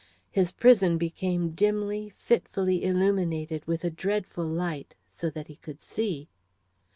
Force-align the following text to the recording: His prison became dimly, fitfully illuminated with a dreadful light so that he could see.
His 0.31 0.51
prison 0.51 0.97
became 0.97 1.51
dimly, 1.51 2.11
fitfully 2.15 2.83
illuminated 2.83 3.63
with 3.67 3.83
a 3.83 3.91
dreadful 3.91 4.45
light 4.47 4.95
so 5.11 5.29
that 5.29 5.45
he 5.45 5.57
could 5.57 5.79
see. 5.79 6.27